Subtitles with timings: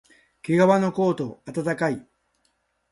[0.41, 2.07] けがわのコート、あたたかい